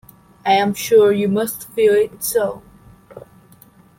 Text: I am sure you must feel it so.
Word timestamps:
I 0.43 0.53
am 0.53 0.73
sure 0.73 1.11
you 1.11 1.27
must 1.29 1.69
feel 1.73 1.93
it 1.93 2.23
so. 2.23 2.63